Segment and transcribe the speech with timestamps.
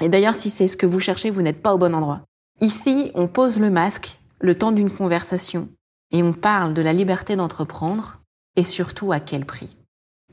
[0.00, 2.22] Et d'ailleurs, si c'est ce que vous cherchez, vous n'êtes pas au bon endroit.
[2.60, 5.68] Ici, on pose le masque le temps d'une conversation
[6.10, 8.20] et on parle de la liberté d'entreprendre
[8.56, 9.76] et surtout à quel prix.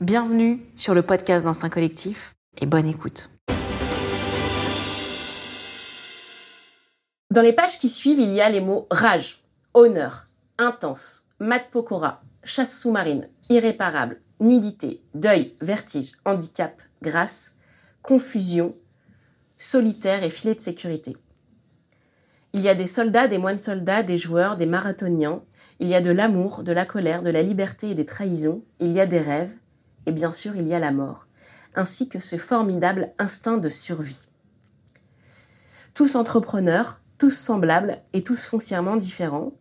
[0.00, 3.30] Bienvenue sur le podcast d'Instinct Collectif et bonne écoute.
[7.30, 10.24] Dans les pages qui suivent, il y a les mots rage, honneur,
[10.58, 17.54] intense, mat pokora, chasse sous-marine, irréparable, nudité, deuil, vertige, handicap, grâce,
[18.02, 18.74] confusion,
[19.62, 21.16] solitaire et filet de sécurité.
[22.52, 25.42] Il y a des soldats, des moines soldats, des joueurs, des marathoniens,
[25.78, 28.90] il y a de l'amour, de la colère, de la liberté et des trahisons, il
[28.90, 29.54] y a des rêves,
[30.06, 31.28] et bien sûr il y a la mort,
[31.76, 34.26] ainsi que ce formidable instinct de survie.
[35.94, 39.52] Tous entrepreneurs, tous semblables et tous foncièrement différents,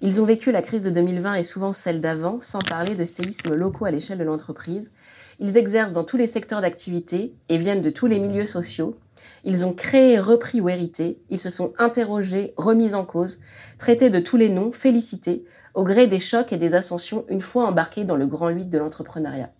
[0.00, 3.54] ils ont vécu la crise de 2020 et souvent celle d'avant, sans parler de séismes
[3.54, 4.92] locaux à l'échelle de l'entreprise.
[5.40, 8.96] Ils exercent dans tous les secteurs d'activité et viennent de tous les milieux sociaux.
[9.44, 11.20] Ils ont créé, repris ou hérité.
[11.30, 13.40] Ils se sont interrogés, remis en cause,
[13.78, 17.66] traités de tous les noms, félicités, au gré des chocs et des ascensions une fois
[17.66, 19.50] embarqués dans le grand huit de l'entrepreneuriat.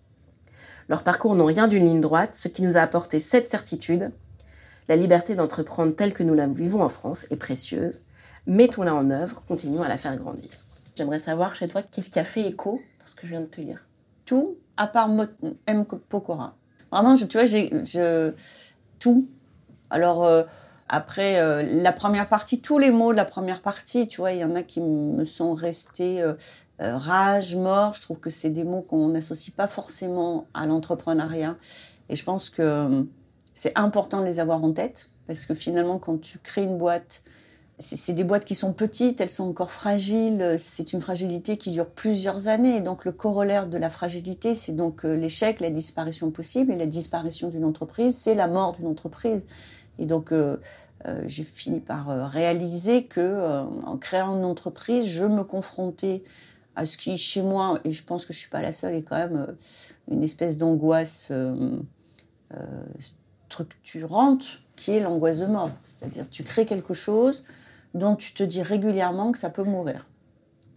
[0.89, 4.11] Leurs parcours n'ont rien d'une ligne droite, ce qui nous a apporté cette certitude.
[4.87, 8.03] La liberté d'entreprendre telle que nous la vivons en France est précieuse
[8.47, 10.49] mettons-la en œuvre, continuons à la faire grandir.
[10.95, 13.47] J'aimerais savoir chez toi, qu'est-ce qui a fait écho dans ce que je viens de
[13.47, 13.85] te lire?
[14.25, 15.09] Tout, à part
[15.67, 15.85] M.
[15.85, 16.55] Pokora.
[16.91, 18.33] Vraiment, tu vois,
[18.99, 19.27] tout.
[19.93, 20.41] Alors, euh,
[20.89, 24.39] après, euh, la première partie, tous les mots de la première partie, tu vois, il
[24.39, 26.33] y en a qui me sont restés euh,
[26.79, 27.93] rage, mort.
[27.93, 31.57] Je trouve que c'est des mots qu'on n'associe pas forcément à l'entrepreneuriat.
[32.09, 33.05] Et je pense que
[33.53, 35.09] c'est important de les avoir en tête.
[35.27, 37.21] Parce que finalement, quand tu crées une boîte,
[37.77, 40.55] c'est des boîtes qui sont petites, elles sont encore fragiles.
[40.57, 42.81] C'est une fragilité qui dure plusieurs années.
[42.81, 46.71] donc le corollaire de la fragilité, c'est donc l'échec, la disparition possible.
[46.71, 49.45] Et la disparition d'une entreprise, c'est la mort d'une entreprise.
[49.99, 50.57] Et donc euh,
[51.05, 56.23] euh, j'ai fini par réaliser que en créant une entreprise, je me confrontais
[56.75, 59.03] à ce qui chez moi, et je pense que je suis pas la seule, est
[59.03, 59.55] quand même
[60.09, 61.31] une espèce d'angoisse
[63.47, 65.69] structurante qui est l'angoisse de mort.
[65.85, 67.43] C'est-à-dire tu crées quelque chose
[67.93, 70.07] dont tu te dis régulièrement que ça peut mourir.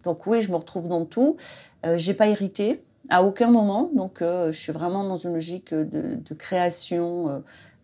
[0.07, 1.37] Donc oui, je me retrouve dans tout.
[1.85, 5.75] Euh, j'ai pas hérité à aucun moment, donc euh, je suis vraiment dans une logique
[5.75, 7.43] de, création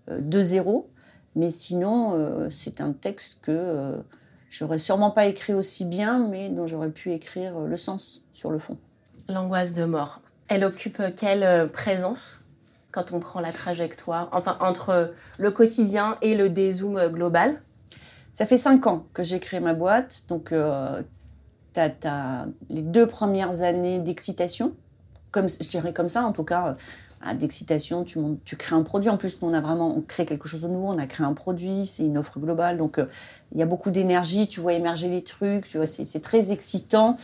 [0.09, 0.89] euh, de zéro.
[1.35, 4.03] Mais sinon, c'est un texte que
[4.51, 8.59] j'aurais sûrement pas écrit aussi bien, mais dont j'aurais pu écrire le sens sur le
[8.59, 8.77] fond.
[9.29, 12.41] L'angoisse de mort, elle occupe quelle présence
[12.91, 17.63] quand on prend la trajectoire, enfin entre le quotidien et le dézoom global?
[18.33, 21.03] Ça fait cinq ans que j'ai créé ma boîte, donc euh,
[21.75, 24.75] tu as, les deux premières années d'excitation,
[25.31, 26.77] comme je dirais comme ça en tout cas,
[27.27, 29.11] euh, d'excitation, tu, tu crées un produit.
[29.11, 31.35] En plus, nous, on a vraiment créé quelque chose de nouveau, on a créé un
[31.35, 33.07] produit, c'est une offre globale, donc euh,
[33.53, 37.17] il y a beaucoup d'énergie, tu vois émerger les trucs, tu vois, c'est très excitant.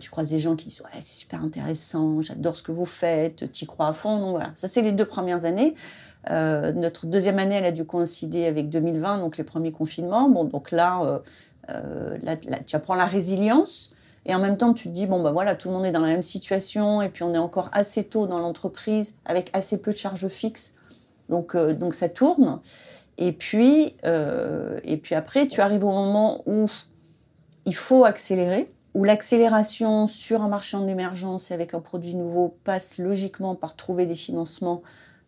[0.00, 3.50] tu croises des gens qui disent ouais c'est super intéressant, j'adore ce que vous faites,
[3.52, 4.20] tu y crois à fond.
[4.20, 5.74] Donc voilà, ça c'est les deux premières années.
[6.30, 10.28] Euh, notre deuxième année, elle a dû coïncider avec 2020, donc les premiers confinements.
[10.28, 11.18] Bon, donc euh,
[11.70, 13.92] euh, là, tu apprends la résilience.
[14.26, 16.00] Et en même temps, tu te dis, bon, ben voilà, tout le monde est dans
[16.00, 19.92] la même situation, et puis on est encore assez tôt dans l'entreprise, avec assez peu
[19.92, 20.74] de charges fixes.
[21.28, 22.60] Donc, donc ça tourne.
[23.18, 26.66] Et puis, et puis après, tu arrives au moment où
[27.64, 32.56] il faut accélérer, où l'accélération sur un marché en émergence et avec un produit nouveau
[32.64, 34.82] passe logiquement par trouver des financements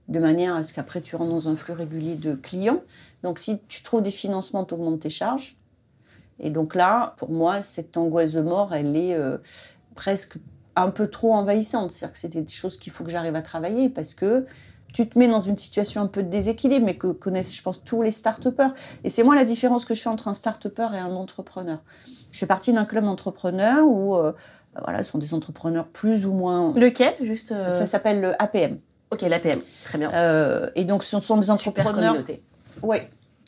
[0.09, 2.81] de manière à ce qu'après tu rentres dans un flux régulier de clients.
[3.23, 5.56] Donc si tu trouves des financements, tu augmentes tes charges.
[6.40, 9.38] Et donc là, pour moi, cette angoisse de mort, elle est euh,
[9.94, 10.38] presque
[10.76, 11.90] un peu trop envahissante.
[11.90, 14.46] C'est-à-dire que c'est des choses qu'il faut que j'arrive à travailler parce que
[14.93, 17.85] tu te mets dans une situation un peu de déséquilibre, mais que connaissent, je pense,
[17.85, 18.75] tous les start-upers.
[19.05, 21.82] Et c'est moi la différence que je fais entre un start-upper et un entrepreneur.
[22.32, 24.32] Je fais partie d'un club entrepreneur où, euh,
[24.82, 26.73] voilà, ce sont des entrepreneurs plus ou moins.
[26.75, 28.79] Lequel, juste euh Ça s'appelle le APM.
[29.11, 30.12] Ok, l'APM, très bien.
[30.12, 31.91] Euh, et donc, ce sont des entrepreneurs.
[31.91, 32.43] Super communauté.
[32.82, 32.99] Oui,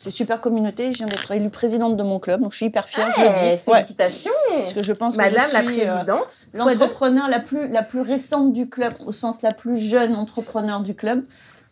[0.01, 0.93] c'est super communauté.
[0.93, 3.11] Je viens d'être élue présidente de mon club, donc je suis hyper fière.
[3.11, 3.63] je le dis.
[3.63, 4.33] Félicitations.
[4.51, 7.83] Parce que je pense Madame que je la suis, euh, présidente, l'entrepreneur la plus la
[7.83, 11.25] plus récente du club, au sens la plus jeune entrepreneur du club.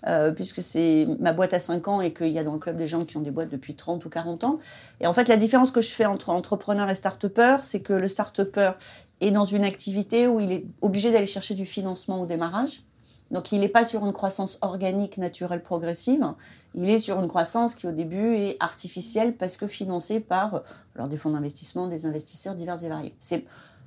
[0.07, 2.77] euh, puisque c'est ma boîte à 5 ans et qu'il y a dans le club
[2.77, 4.59] des gens qui ont des boîtes depuis 30 ou 40 ans.
[5.01, 8.07] Et en fait, la différence que je fais entre entrepreneur et start-upper, c'est que le
[8.07, 8.73] start-upper
[9.21, 12.83] est dans une activité où il est obligé d'aller chercher du financement au démarrage.
[13.31, 16.25] Donc il n'est pas sur une croissance organique, naturelle, progressive.
[16.75, 20.63] Il est sur une croissance qui au début est artificielle parce que financée par
[20.95, 23.15] alors, des fonds d'investissement, des investisseurs divers et variés.
[23.19, 23.45] C'est,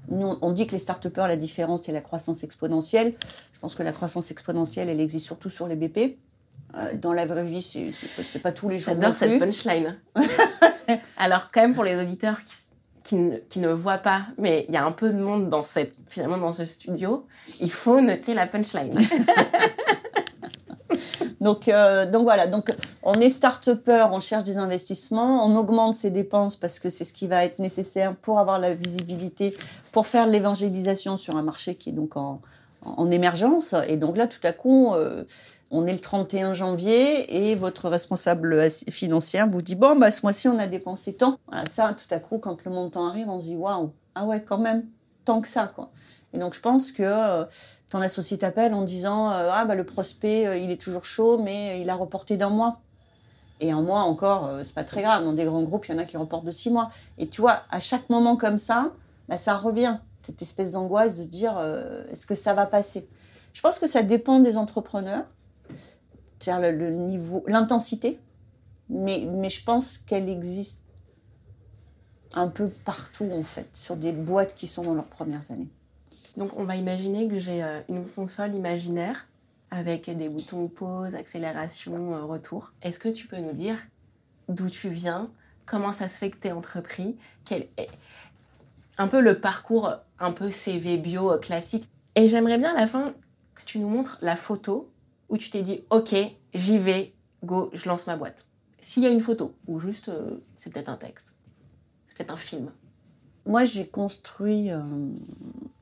[0.10, 3.14] nous, on dit que les start-upers, la différence, c'est la croissance exponentielle.
[3.54, 6.18] Je pense que la croissance exponentielle, elle existe surtout sur les BP.
[6.76, 7.92] Euh, dans la vraie vie, c'est,
[8.24, 8.94] c'est, pas tous les jours.
[8.94, 10.00] J'adore cette punchline.
[11.18, 12.56] Alors, quand même, pour les auditeurs qui,
[13.04, 15.64] qui, ne, qui ne voient pas, mais il y a un peu de monde dans
[15.64, 17.26] cette, finalement dans ce studio,
[17.60, 18.92] il faut noter la punchline.
[21.42, 26.12] donc, euh, donc voilà, donc on est start-upper, on cherche des investissements, on augmente ses
[26.12, 29.56] dépenses parce que c'est ce qui va être nécessaire pour avoir la visibilité,
[29.92, 32.42] pour faire l'évangélisation sur un marché qui est donc en,
[32.84, 33.76] en émergence.
[33.88, 35.24] Et donc là, tout à coup, euh,
[35.72, 40.50] on est le 31 janvier et votre responsable financière vous dit bon bah ce mois-ci
[40.50, 41.40] on a dépensé tant.
[41.48, 44.44] Voilà, ça tout à coup quand le montant arrive on se dit waouh ah ouais
[44.44, 44.86] quand même
[45.24, 45.92] tant que ça quoi.
[46.34, 47.46] Et donc je pense que euh,
[47.90, 51.38] ton associé t'appelle en disant euh, ah bah le prospect euh, il est toujours chaud
[51.38, 52.82] mais il a reporté d'un mois.
[53.62, 56.00] Et un mois encore c'est pas très grave dans des grands groupes il y en
[56.00, 56.90] a qui reportent de six mois.
[57.18, 58.92] Et tu vois à chaque moment comme ça
[59.30, 61.58] bah, ça revient cette espèce d'angoisse de dire
[62.12, 63.08] est-ce que ça va passer?
[63.54, 65.26] Je pense que ça dépend des entrepreneurs
[66.42, 68.20] c'est-à-dire le, niveau, l'intensité,
[68.90, 70.84] mais, mais je pense qu'elle existe
[72.34, 75.70] un peu partout en fait, sur des boîtes qui sont dans leurs premières années.
[76.38, 79.28] Donc on va imaginer que j'ai euh, une console imaginaire
[79.70, 82.74] avec des boutons pause, accélération, euh, retour.
[82.82, 83.78] Est-ce que tu peux nous dire
[84.48, 85.30] d'où tu viens,
[85.66, 87.16] comment ça se fait que tu es entrepris,
[87.46, 87.90] quel est
[88.98, 91.88] un peu le parcours un peu CV bio euh, classique?
[92.16, 93.14] Et j'aimerais bien à la fin
[93.56, 94.90] que tu nous montres la photo
[95.32, 96.14] où tu t'es dit, ok,
[96.54, 97.14] j'y vais,
[97.44, 98.46] go, je lance ma boîte
[98.80, 101.34] S'il y a une photo, ou juste, euh, c'est peut-être un texte,
[102.08, 102.72] c'est peut-être un film.
[103.48, 104.82] Moi, j'ai construit, euh,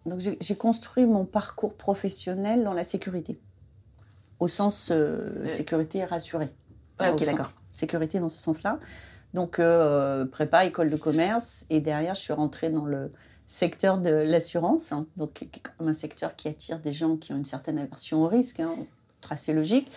[0.06, 3.40] donc j'ai construit mon parcours professionnel dans la sécurité,
[4.40, 6.54] au sens euh, sécurité rassurée.
[7.02, 7.52] ok, d'accord.
[7.72, 8.80] Sécurité dans ce sens-là.
[9.34, 9.62] Donc,
[10.32, 13.12] prépa, école de commerce, et derrière, je suis rentrée dans le
[13.46, 15.08] secteur de l'assurance, hein.
[15.18, 15.44] donc
[15.78, 18.60] comme un secteur qui attire des gens qui ont une certaine aversion au risque.
[18.60, 18.76] Hein
[19.30, 19.90] assez logique.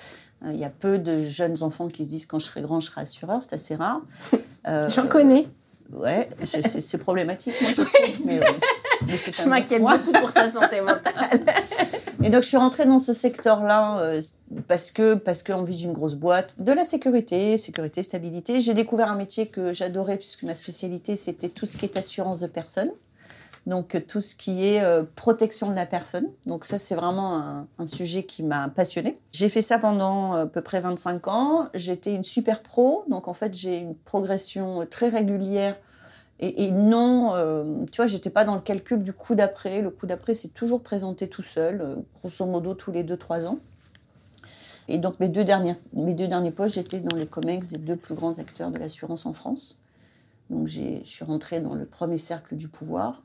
[0.45, 2.81] Euh, il y a peu de jeunes enfants qui se disent quand je serai grand,
[2.81, 4.01] je serai assureur, c'est assez rare.
[4.69, 5.49] Euh, J'en connais.
[5.93, 7.83] Ouais, c'est problématique, moi, je
[8.25, 8.41] Mais,
[9.09, 11.45] je m'inquiète beaucoup pour sa santé mentale.
[12.23, 14.21] Et donc, je suis rentrée dans ce secteur-là euh,
[14.69, 18.61] parce que parce qu'on vit d'une grosse boîte, de la sécurité, sécurité, stabilité.
[18.61, 22.39] J'ai découvert un métier que j'adorais puisque ma spécialité, c'était tout ce qui est assurance
[22.39, 22.93] de personnes
[23.67, 26.27] donc tout ce qui est euh, protection de la personne.
[26.47, 29.19] Donc ça, c'est vraiment un, sujet qui m'a passionnée.
[29.33, 31.69] J'ai fait ça pendant euh, à peu près 25 ans.
[31.75, 35.77] J'étais une super pro, donc en fait, j'ai une progression très régulière.
[36.45, 39.81] Et, non, euh, tu vois, j'étais pas dans le calcul du coup d'après.
[39.81, 43.59] Le coup d'après, c'est toujours présenté tout seul, grosso modo tous les 2-3 ans.
[44.89, 45.45] Et donc mes deux,
[45.93, 49.25] mes deux derniers postes, j'étais dans les COMEX des deux plus grands acteurs de l'assurance
[49.25, 49.79] en France.
[50.51, 53.23] Donc je suis rentrée dans le premier cercle du pouvoir.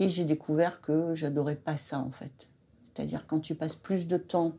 [0.00, 2.48] Et j'ai découvert que j'adorais pas ça en fait.
[2.92, 4.54] C'est-à-dire quand tu passes plus de temps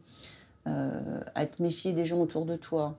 [0.68, 2.98] euh, à te méfier des gens autour de toi,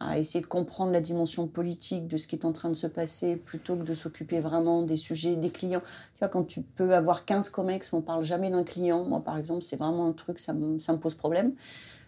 [0.00, 2.86] à essayer de comprendre la dimension politique de ce qui est en train de se
[2.86, 5.80] passer plutôt que de s'occuper vraiment des sujets des clients.
[6.14, 9.04] Tu vois, quand tu peux avoir 15 comex, on parle jamais d'un client.
[9.04, 11.52] Moi, par exemple, c'est vraiment un truc, ça me, pose problème.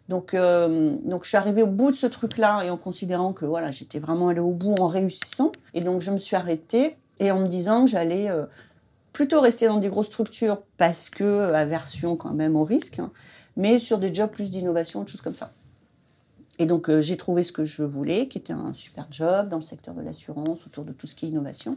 [0.08, 3.46] Donc, euh, donc, je suis arrivée au bout de ce truc-là et en considérant que
[3.46, 5.52] voilà, j'étais vraiment allée au bout en réussissant.
[5.72, 8.44] Et donc, je me suis arrêtée et en me disant que j'allais euh,
[9.18, 13.10] plutôt rester dans des grosses structures parce que euh, aversion quand même au risque, hein,
[13.56, 15.50] mais sur des jobs plus d'innovation, des choses comme ça.
[16.60, 19.56] Et donc euh, j'ai trouvé ce que je voulais, qui était un super job dans
[19.56, 21.76] le secteur de l'assurance, autour de tout ce qui est innovation.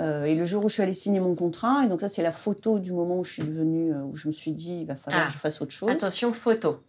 [0.00, 2.24] Euh, et le jour où je suis allée signer mon contrat, et donc ça c'est
[2.24, 4.96] la photo du moment où je suis devenue, où je me suis dit il va
[4.96, 5.90] falloir que je fasse autre chose.
[5.90, 6.80] Attention photo.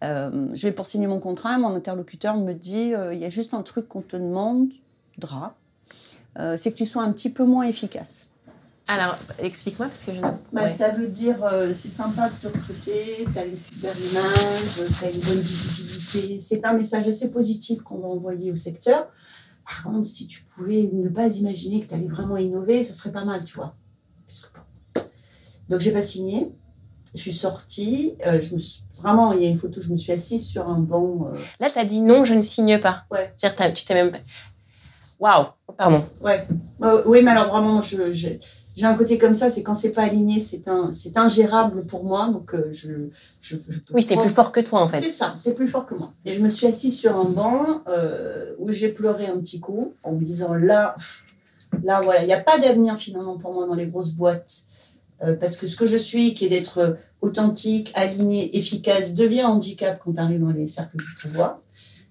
[0.00, 3.62] je vais pour signer mon contrat, mon interlocuteur me dit il y a juste un
[3.62, 5.54] truc qu'on te demandera,
[6.56, 8.30] c'est que tu sois un petit peu moins efficace.
[8.86, 10.20] Alors, explique-moi parce que je
[10.52, 14.98] bah, Ça veut dire, euh, c'est sympa de te recruter, tu as une super image,
[14.98, 16.40] tu as une bonne visibilité.
[16.40, 19.08] C'est un message assez positif qu'on va envoyer au secteur.
[19.64, 23.12] Par contre, si tu pouvais ne pas imaginer que tu allais vraiment innover, ça serait
[23.12, 23.74] pas mal, tu vois.
[24.26, 25.00] Parce que,
[25.70, 26.52] Donc, j'ai pas signé.
[27.14, 28.16] Je suis sortie.
[28.26, 28.60] Euh, je me
[29.00, 31.30] Vraiment, il y a une photo, je me suis assise sur un banc.
[31.32, 31.38] Euh.
[31.58, 33.04] Là, tu as dit non, je ne signe pas.
[33.10, 33.32] Ouais.
[33.36, 34.18] C'est-à-dire, tu t'es même pas.
[35.20, 35.46] Waouh,
[35.78, 36.04] pardon.
[36.20, 36.46] Ouais.
[37.06, 38.10] oui, mais alors vraiment, je
[38.76, 42.02] j'ai un côté comme ça, c'est quand c'est pas aligné, c'est un, c'est ingérable pour
[42.04, 42.28] moi.
[42.32, 42.88] Donc, euh, je,
[43.40, 44.98] je, je peux Oui, c'était prendre- plus fort que toi, en fait.
[45.00, 46.12] C'est ça, c'est plus fort que moi.
[46.24, 49.92] Et je me suis assise sur un banc euh, où j'ai pleuré un petit coup
[50.02, 50.96] en me disant là,
[51.84, 54.52] là voilà, il n'y a pas d'avenir finalement pour moi dans les grosses boîtes.
[55.22, 59.48] Euh, parce que ce que je suis, qui est d'être authentique, aligné, efficace, devient un
[59.50, 61.60] handicap quand tu arrives dans les cercles du pouvoir.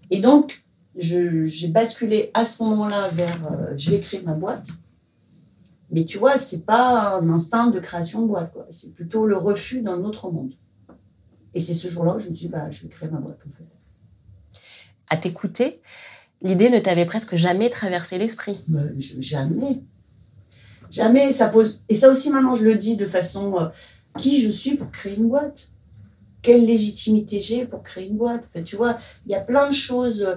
[0.10, 0.64] Et donc,
[0.96, 3.38] j'ai basculé à ce moment-là vers
[3.78, 4.68] je vais créer ma boîte.
[5.94, 8.66] Mais tu vois, c'est pas un instinct de création de boîte, quoi.
[8.72, 10.54] C'est plutôt le refus d'un autre monde.
[11.54, 13.38] Et c'est ce jour-là où je me suis dit, bah, je vais créer ma boîte,
[13.48, 13.64] en fait.
[15.08, 15.82] À t'écouter,
[16.42, 18.58] l'idée ne t'avait presque jamais traversé l'esprit.
[18.98, 19.84] Je- jamais.
[20.90, 21.32] Jamais.
[21.32, 21.84] Ça pose...
[21.90, 23.68] Et ça aussi, maintenant, je le dis de façon euh,
[24.18, 25.70] qui je suis pour créer une boîte?
[26.42, 28.46] Quelle légitimité j'ai pour créer une boîte?
[28.50, 28.98] Enfin, Tu vois,
[29.28, 30.28] il y a plein de choses.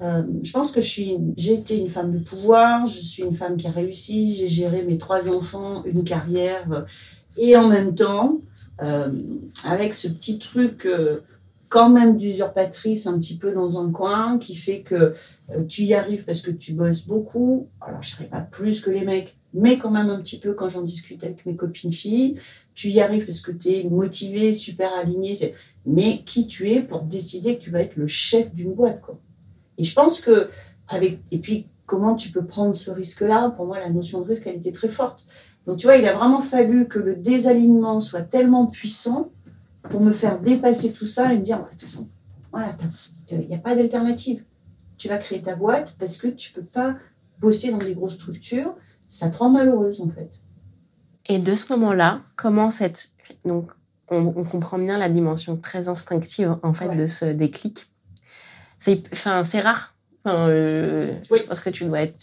[0.00, 3.34] Euh, je pense que je suis, j'ai été une femme de pouvoir, je suis une
[3.34, 6.82] femme qui a réussi, j'ai géré mes trois enfants, une carrière, euh,
[7.36, 8.40] et en même temps,
[8.82, 9.10] euh,
[9.64, 10.86] avec ce petit truc
[11.68, 15.12] quand même d'usurpatrice un petit peu dans un coin qui fait que
[15.68, 17.68] tu y arrives parce que tu bosses beaucoup.
[17.80, 20.68] Alors, je serai pas plus que les mecs, mais quand même un petit peu quand
[20.70, 22.38] j'en discute avec mes copines filles.
[22.74, 25.34] Tu y arrives parce que tu es motivé, super aligné.
[25.34, 25.54] c'est-
[25.86, 29.18] Mais qui tu es pour décider que tu vas être le chef d'une boîte, quoi.
[29.78, 30.50] Et je pense que,
[30.88, 33.50] avec, et puis, comment tu peux prendre ce risque-là?
[33.50, 35.26] Pour moi, la notion de risque, elle était très forte.
[35.66, 39.30] Donc, tu vois, il a vraiment fallu que le désalignement soit tellement puissant
[39.88, 42.08] pour me faire dépasser tout ça et me dire, de toute façon,
[42.52, 42.74] voilà,
[43.32, 44.42] il n'y a pas d'alternative
[44.98, 46.94] tu vas créer ta boîte parce que tu peux pas
[47.38, 48.74] bosser dans des grosses structures.
[49.06, 50.28] Ça te rend malheureuse, en fait.
[51.26, 53.10] Et de ce moment-là, comment cette...
[53.44, 53.70] Donc,
[54.10, 56.96] on, on comprend bien la dimension très instinctive, en fait, Ouais.
[56.96, 57.92] de ce déclic.
[58.78, 59.94] C'est enfin, c'est rare.
[60.24, 61.40] Enfin, euh, Oui.
[61.48, 62.14] Parce que tu dois être...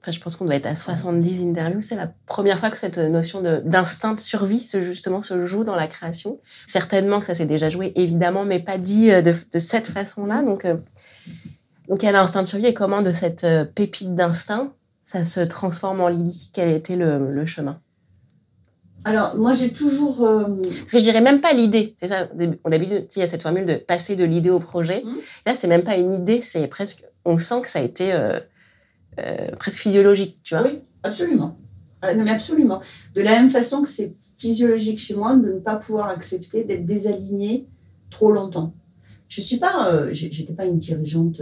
[0.00, 1.80] Enfin, je pense qu'on doit être à 70 interviews.
[1.80, 5.64] C'est la première fois que cette notion de- d'instinct de, survie, se, justement, se joue
[5.64, 6.40] dans la création.
[6.66, 10.42] Certainement que ça s'est déjà joué, évidemment, mais pas dit euh, de, de cette façon-là.
[10.42, 10.76] Donc, euh,
[11.88, 14.74] donc, il y a l'instinct de survie et comment de cette euh, pépite d'instinct,
[15.06, 16.50] ça se transforme en Lily.
[16.52, 17.80] Quel était le, le chemin?
[19.04, 20.24] Alors, moi, j'ai toujours.
[20.24, 21.94] euh, Parce que je dirais même pas l'idée.
[22.00, 22.28] C'est ça.
[22.64, 25.02] On d'habitude, il y a cette formule de passer de l'idée au projet.
[25.04, 25.16] Mhm.
[25.46, 27.04] Là, c'est même pas une idée, c'est presque.
[27.24, 28.40] On sent que ça a été euh,
[29.18, 30.64] euh, presque physiologique, tu vois.
[30.64, 31.58] Oui, absolument.
[32.02, 32.80] Ah, non, mais absolument.
[33.14, 36.84] De la même façon que c'est physiologique chez moi de ne pas pouvoir accepter d'être
[36.84, 37.66] désaligné
[38.10, 38.74] trop longtemps.
[39.28, 41.40] Je suis pas, j'étais pas une dirigeante,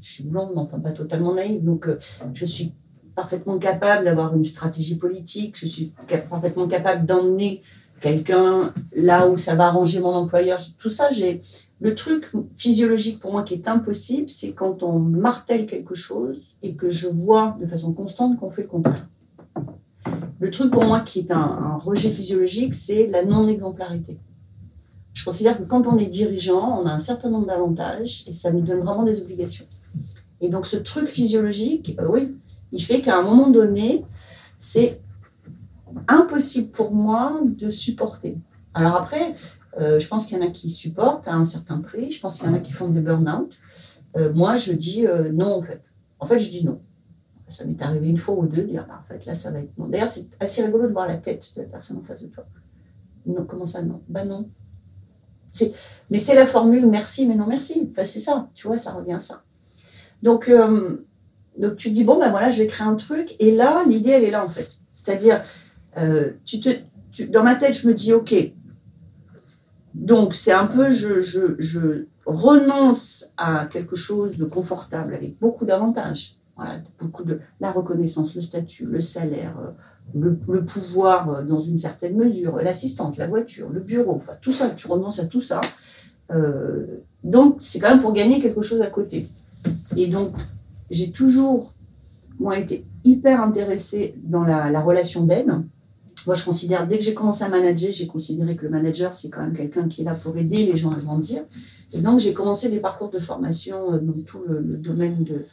[0.00, 1.86] je suis blonde, mais enfin pas totalement naïve, donc
[2.32, 2.72] je suis
[3.14, 5.92] parfaitement capable d'avoir une stratégie politique, je suis
[6.30, 7.62] parfaitement capable d'emmener
[8.00, 10.58] quelqu'un là où ça va arranger mon employeur.
[10.78, 11.40] Tout ça, j'ai
[11.80, 16.74] le truc physiologique pour moi qui est impossible, c'est quand on martèle quelque chose et
[16.74, 19.08] que je vois de façon constante qu'on fait le contraire.
[20.38, 24.18] Le truc pour moi qui est un, un rejet physiologique, c'est la non-exemplarité.
[25.12, 28.50] Je considère que quand on est dirigeant, on a un certain nombre d'avantages et ça
[28.50, 29.66] nous donne vraiment des obligations.
[30.40, 32.36] Et donc ce truc physiologique, euh, oui,
[32.72, 34.02] il fait qu'à un moment donné,
[34.58, 35.00] c'est
[36.08, 38.38] impossible pour moi de supporter.
[38.74, 39.34] Alors après,
[39.80, 42.38] euh, je pense qu'il y en a qui supportent à un certain prix, je pense
[42.38, 43.58] qu'il y en a qui font des burn-out.
[44.16, 45.82] Euh, moi, je dis euh, non en fait.
[46.18, 46.80] En fait, je dis non.
[47.48, 49.58] Ça m'est arrivé une fois ou deux de dire, bah, en fait, là, ça va
[49.58, 49.86] être non.
[49.86, 52.46] D'ailleurs, c'est assez rigolo de voir la tête de la personne en face de toi.
[53.26, 54.00] Non, comment ça, non?
[54.08, 54.48] Bah non.
[56.10, 57.86] Mais c'est la formule merci, mais non merci.
[57.90, 59.42] Enfin, c'est ça, tu vois, ça revient à ça.
[60.22, 60.50] Donc,
[61.58, 63.36] donc tu te dis, bon, ben voilà, je vais créer un truc.
[63.38, 64.70] Et là, l'idée, elle est là, en fait.
[64.94, 65.40] C'est-à-dire,
[65.98, 66.70] euh, tu te,
[67.24, 68.34] dans ma tête, je me dis, OK,
[69.94, 75.66] donc c'est un peu, je, je, je renonce à quelque chose de confortable avec beaucoup
[75.66, 76.36] d'avantages.
[76.56, 81.76] Voilà, beaucoup de la reconnaissance, le statut, le salaire, euh, le, pouvoir euh, dans une
[81.76, 85.60] certaine mesure, l'assistante, la voiture, le bureau, enfin tout ça, tu renonces à tout ça.
[87.24, 89.28] Donc c'est quand même pour gagner quelque chose à côté.
[89.98, 90.32] Et donc
[90.92, 91.72] j'ai toujours,
[92.38, 95.48] moi, été hyper intéressée dans la, la relation d'aide.
[96.26, 99.30] Moi, je considère, dès que j'ai commencé à manager, j'ai considéré que le manager, c'est
[99.30, 101.42] quand même quelqu'un qui est là pour aider les gens à grandir.
[101.92, 105.44] Et donc, j'ai commencé des parcours de formation euh, dans tout le, domaine de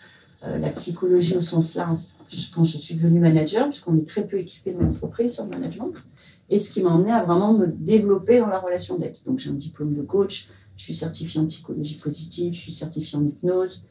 [0.46, 2.00] euh, la psychologie au sens large
[2.53, 5.93] quand je suis devenue manager, puisqu'on est très peu équipé dans l'entreprise sur le management.
[6.50, 9.15] Et ce qui m'a emmené à vraiment me développer dans la relation d'aide.
[9.25, 13.17] Donc, j'ai un diplôme de coach, je suis certifiée en psychologie positive, je suis certifiée
[13.17, 13.84] en hypnose,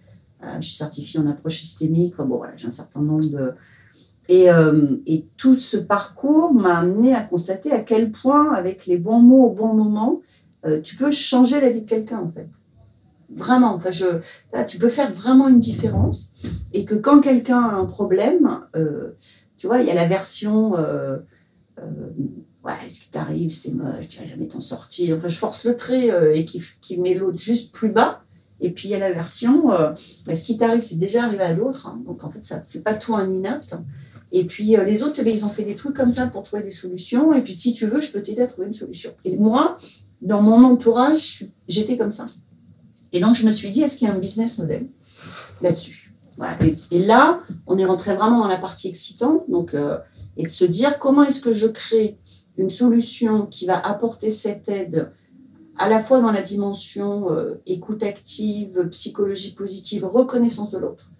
[0.60, 2.14] je suis certifiée en approche systémique.
[2.14, 3.52] Enfin, bon, voilà, j'ai un certain nombre de.
[4.28, 8.98] Et, euh, et tout ce parcours m'a amené à constater à quel point, avec les
[8.98, 10.20] bons mots au bon moment,
[10.66, 12.48] euh, tu peux changer la vie de quelqu'un, en fait.
[13.34, 13.74] Vraiment.
[13.74, 14.06] Enfin, je,
[14.66, 16.32] tu peux faire vraiment une différence.
[16.72, 19.14] Et que quand quelqu'un a un problème, euh,
[19.58, 20.78] Tu vois, il y a la version.
[20.78, 21.18] Euh,
[21.78, 21.84] euh,
[22.64, 25.16] ouais, ce qui t'arrive, c'est moche, tu vas jamais t'en sortir.
[25.16, 28.22] Enfin, je force le trait euh, et qui met l'autre juste plus bas.
[28.60, 29.94] Et puis il y a la version, bah,
[30.34, 31.86] ce qui t'arrive, c'est déjà arrivé à l'autre.
[31.86, 32.00] Hein.
[32.04, 33.76] donc en fait, ça fait pas tout un inapte.
[34.32, 36.70] Et puis les autres, eh ils ont fait des trucs comme ça pour trouver des
[36.70, 37.32] solutions.
[37.32, 39.10] Et puis si tu veux, je peux t'aider à trouver une solution.
[39.24, 39.76] Et moi,
[40.20, 42.26] dans mon entourage, j'étais comme ça.
[43.12, 44.88] Et donc je me suis dit, est-ce qu'il y a un business model
[45.62, 46.08] là-dessus?
[46.90, 49.42] Et, là, on est rentré vraiment dans la partie excitante.
[49.48, 49.98] Donc, euh,
[50.36, 52.18] et de se dire comment est-ce que je crée
[52.56, 55.10] une solution qui va apporter cette aide
[55.78, 61.10] à la fois dans la dimension euh, écoute active, psychologie positive, reconnaissance de l'autre,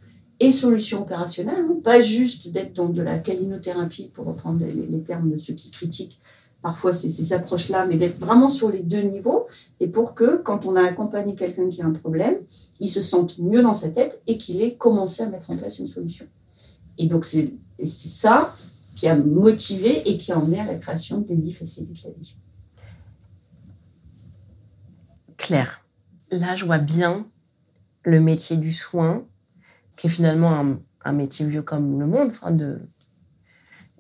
[0.41, 1.77] et solution opérationnelle, hein.
[1.83, 6.21] pas juste d'être dans de la calinothérapie, pour reprendre les termes de ceux qui critiquent,
[6.63, 9.47] parfois ces approches-là, mais d'être vraiment sur les deux niveaux,
[9.81, 12.37] et pour que quand on a accompagné quelqu'un qui a un problème,
[12.81, 15.79] il se sente mieux dans sa tête et qu'il ait commencé à mettre en place
[15.79, 16.27] une solution.
[16.99, 18.53] Et donc c'est ça
[18.97, 22.35] qui a motivé et qui a emmené à la création de livres Facilite la vie.
[26.31, 27.27] Là je vois bien
[28.05, 29.25] le métier du soin,
[29.97, 32.29] qui est finalement un, métier vieux comme le monde.
[32.31, 32.81] Enfin de,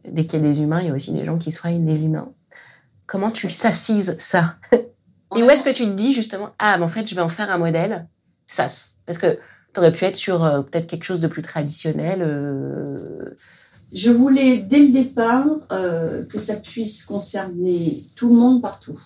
[0.04, 2.04] dès qu'il y a des humains, il y a aussi des gens qui soignent les
[2.04, 2.32] humains.
[3.06, 4.56] Comment tu s'assises ça?
[5.36, 7.28] Et où est-ce que tu te dis justement, ah, mais en fait, je vais en
[7.28, 8.08] faire un modèle
[8.46, 9.38] SAS Parce que
[9.74, 12.22] tu aurais pu être sur euh, peut-être quelque chose de plus traditionnel.
[12.22, 13.36] Euh.
[13.92, 18.98] Je voulais dès le départ euh, que ça puisse concerner tout le monde partout.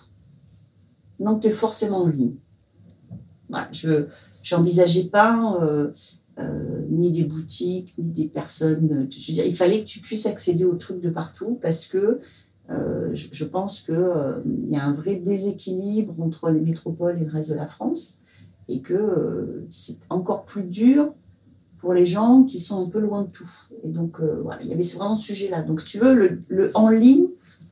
[1.23, 2.35] Donc, tu es forcément en ligne.
[3.71, 4.05] je
[4.51, 5.57] n'envisageais pas
[6.89, 8.87] ni des boutiques, ni des personnes.
[8.87, 12.19] Veux dire, il fallait que tu puisses accéder aux trucs de partout parce que
[12.69, 14.39] euh, je, pense qu'il euh,
[14.69, 18.19] y a un vrai déséquilibre entre les métropoles et le reste de la France
[18.69, 21.13] et que euh, c'est encore plus dur
[21.79, 23.49] pour les gens qui sont un peu loin de tout.
[23.83, 25.63] Et donc, voilà, il y avait vraiment ce sujet-là.
[25.63, 27.27] Donc, si tu veux, le, en ligne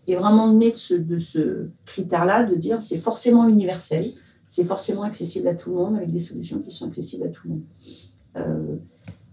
[0.08, 4.14] est vraiment né de ce, de ce critère-là, de dire c'est forcément universel,
[4.48, 7.48] c'est forcément accessible à tout le monde, avec des solutions qui sont accessibles à tout
[7.48, 8.80] le monde.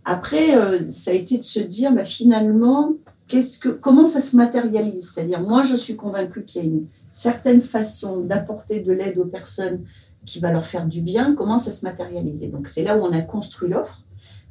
[0.04, 0.46] après,
[0.90, 2.92] ça a été de se dire, bah, finalement,
[3.28, 5.12] que, comment ça se matérialise?
[5.12, 9.26] C'est-à-dire, moi, je suis convaincue qu'il y a une certaine façon d'apporter de l'aide aux
[9.26, 9.84] personnes
[10.24, 11.34] qui va leur faire du bien.
[11.34, 12.48] Comment ça se matérialise?
[12.50, 14.04] Donc, c'est là où on a construit l'offre.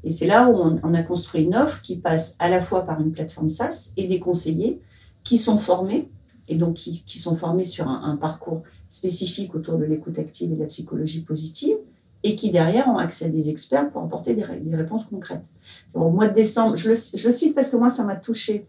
[0.03, 3.01] Et c'est là où on, a construit une offre qui passe à la fois par
[3.01, 4.79] une plateforme SaaS et des conseillers
[5.27, 6.09] qui sont formés,
[6.47, 10.61] et donc qui, sont formés sur un, parcours spécifique autour de l'écoute active et de
[10.61, 11.75] la psychologie positive,
[12.23, 15.43] et qui derrière ont accès à des experts pour apporter des, réponses concrètes.
[15.93, 18.67] Au mois de décembre, je le, cite parce que moi, ça m'a touché.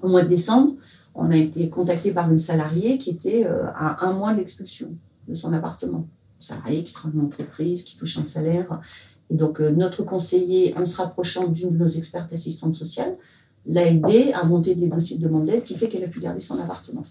[0.00, 0.72] Au mois de décembre,
[1.14, 4.88] on a été contacté par une salariée qui était euh, à un mois de l'expulsion
[5.28, 6.06] de son appartement.
[6.38, 8.80] salarié qui travaille en entreprise, qui touche un salaire.
[9.28, 13.18] Et donc, euh, notre conseiller, en se rapprochant d'une de nos expertes assistantes sociales,
[13.66, 16.40] l'a aidé à monter des dossiers de demande d'aide qui fait qu'elle a pu garder
[16.40, 17.02] son appartement.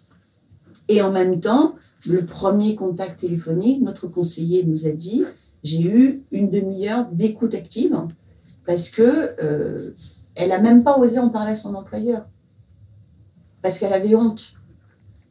[0.87, 1.75] Et en même temps,
[2.07, 5.23] le premier contact téléphonique, notre conseiller nous a dit
[5.63, 7.97] j'ai eu une demi-heure d'écoute active
[8.65, 9.91] parce que euh,
[10.35, 12.25] elle a même pas osé en parler à son employeur
[13.61, 14.53] parce qu'elle avait honte.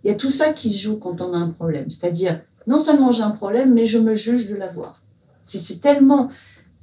[0.03, 2.79] Il y a tout ça qui se joue quand on a un problème, c'est-à-dire non
[2.79, 5.03] seulement j'ai un problème, mais je me juge de l'avoir.
[5.45, 6.29] C'est tellement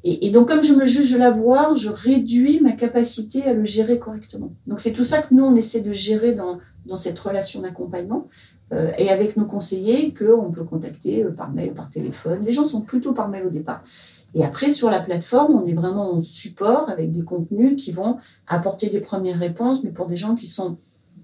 [0.04, 4.00] et, donc comme je me juge de l'avoir, je réduis ma capacité à le gérer
[4.00, 4.54] correctement.
[4.66, 8.28] Donc c'est tout ça que nous on essaie de gérer dans, dans cette relation d'accompagnement.
[8.72, 12.46] Euh, et avec nos conseillers qu'on peut contacter euh, par mail, par téléphone.
[12.46, 13.82] Les gens sont plutôt par mail au départ.
[14.36, 18.18] Et après, sur la plateforme, on est vraiment en support avec des contenus qui vont
[18.46, 20.78] apporter des premières réponses, mais pour des gens qui sont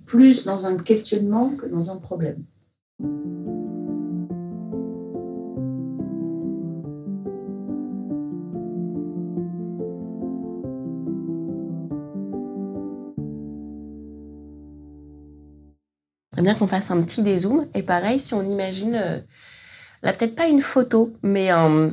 [0.08, 2.44] plus dans un questionnement que dans un problème.
[16.46, 17.68] Bien qu'on fasse un petit dézoom.
[17.74, 19.20] Et pareil, si on imagine, euh,
[20.04, 21.92] là peut-être pas une photo, mais un,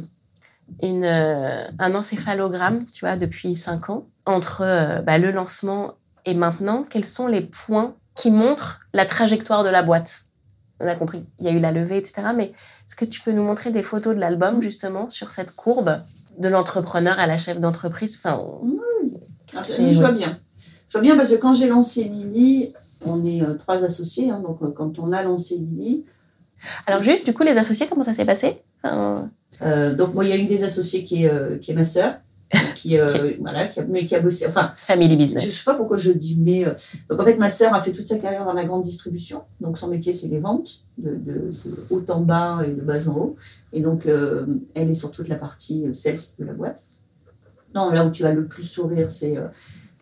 [0.83, 6.35] une, euh, un encéphalogramme, tu vois, depuis cinq ans, entre euh, bah, le lancement et
[6.35, 10.25] maintenant, quels sont les points qui montrent la trajectoire de la boîte?
[10.81, 12.23] On a compris, il y a eu la levée, etc.
[12.37, 12.53] Mais
[12.87, 15.99] est-ce que tu peux nous montrer des photos de l'album, justement, sur cette courbe
[16.39, 18.21] de l'entrepreneur à la chef d'entreprise?
[18.23, 20.39] Enfin, oui, je vois bien.
[20.89, 24.41] Je vois bien parce que quand j'ai lancé Lily, on est euh, trois associés, hein,
[24.41, 26.05] donc euh, quand on a lancé Lily.
[26.87, 28.63] Alors juste, du coup, les associés, comment ça s'est passé?
[28.85, 32.15] Euh, Donc moi, il y a une des associés qui est, qui est ma sœur,
[32.77, 32.97] qui,
[33.41, 34.47] voilà, qui a, mais qui a bossé.
[34.47, 35.45] Enfin, family business.
[35.45, 36.65] Je sais pas pourquoi je dis, mais
[37.11, 39.43] donc en fait, ma sœur a fait toute sa carrière dans la grande distribution.
[39.61, 41.51] Donc son métier, c'est les ventes, de, de,
[41.91, 43.37] haut en bas et de bas en haut.
[43.73, 44.07] Et donc
[44.75, 46.83] elle est sur toute la partie sales de la boîte.
[47.75, 49.37] Non, là où tu as le plus sourire, c'est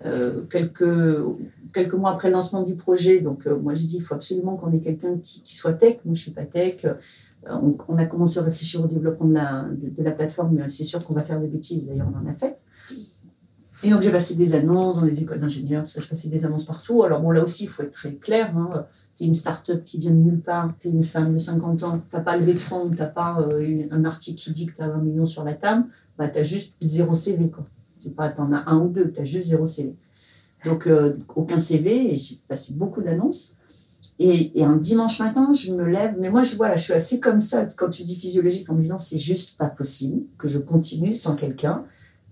[0.07, 1.19] euh, quelques,
[1.73, 3.21] quelques mois après le lancement du projet.
[3.21, 5.99] Donc, euh, moi, j'ai dit, il faut absolument qu'on ait quelqu'un qui, soit tech.
[6.05, 6.87] Moi, je suis pas tech.
[7.47, 10.85] On, on, a commencé à réfléchir au développement de la, de, la plateforme, mais c'est
[10.85, 11.87] sûr qu'on va faire des bêtises.
[11.87, 12.59] D'ailleurs, on en a fait.
[13.83, 16.01] Et donc, j'ai passé des annonces dans les écoles d'ingénieurs, ça.
[16.01, 17.03] Je passais des annonces partout.
[17.03, 18.55] Alors, bon, là aussi, il faut être très clair.
[18.57, 18.87] Hein.
[19.17, 21.83] Tu es une start-up qui vient de nulle part, tu es une femme de 50
[21.83, 24.67] ans, tu n'as pas levé de fonds, tu n'as pas euh, un article qui dit
[24.67, 25.85] que tu as 20 millions sur la table,
[26.19, 27.49] bah, tu as juste zéro CV.
[27.49, 27.65] Quoi.
[28.01, 29.95] C'est pas, tu en as un ou deux, tu as juste zéro CV.
[30.65, 33.57] Donc, euh, aucun CV, et j'ai passé beaucoup d'annonces.
[34.23, 37.41] Et, un dimanche matin, je me lève, mais moi, je, voilà, je suis assez comme
[37.41, 41.15] ça quand tu dis physiologique en me disant c'est juste pas possible que je continue
[41.15, 41.85] sans quelqu'un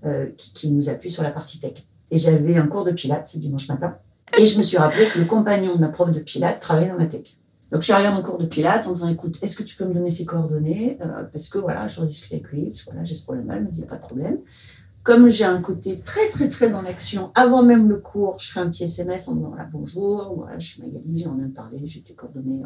[0.05, 1.87] euh, qui, nous appuie sur la partie tech.
[2.11, 3.97] Et j'avais un cours de pilates ce dimanche matin.
[4.37, 6.99] Et je me suis rappelé que le compagnon de ma prof de pilates travaillait dans
[6.99, 7.39] la tech.
[7.73, 9.75] Donc, je suis arrivée à mon cours de pilates en disant, écoute, est-ce que tu
[9.75, 12.91] peux me donner ses coordonnées euh, Parce que voilà, je rediscute avec lui, parce que
[12.91, 13.57] voilà, j'ai ce problème-là.
[13.57, 14.39] Elle me dit, pas de problème.
[15.09, 18.61] Comme j'ai un côté très, très, très dans l'action, avant même le cours, je fais
[18.61, 22.13] un petit SMS en disant, bonjour, je suis Magali, j'en viens de parler, j'ai tes
[22.13, 22.61] coordonnées.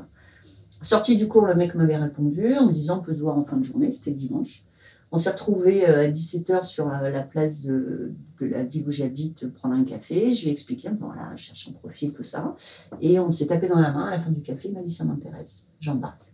[0.82, 3.44] Sortie du cours, le mec m'avait répondu en me disant, on peut se voir en
[3.44, 4.64] fin de journée, c'était dimanche.
[5.12, 9.84] On s'est retrouvés à 17h sur la place de, la ville où j'habite, prendre un
[9.84, 10.34] café.
[10.34, 12.56] Je lui ai expliqué, voilà, je cherche son profil, tout ça.
[13.00, 14.66] Et on s'est tapé dans la main à la fin du café.
[14.66, 16.24] Il m'a dit, ça m'intéresse, j'embarque.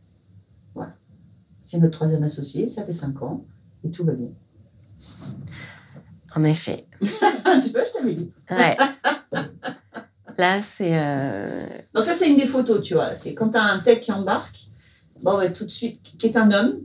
[0.75, 0.95] Voilà.
[1.61, 3.45] C'est notre troisième associé, ça fait 5 ans,
[3.85, 4.31] et tout va bien.
[6.35, 6.87] En effet.
[7.01, 7.07] tu
[7.71, 8.33] vois, je t'avais dit.
[8.51, 8.77] Ouais.
[10.37, 10.93] Là, c'est.
[10.93, 11.67] Euh...
[11.95, 13.15] Donc, ça, c'est une des photos, tu vois.
[13.15, 14.67] C'est quand tu as un tech qui embarque,
[15.23, 16.81] bon, bah, tout de suite, qui est un homme,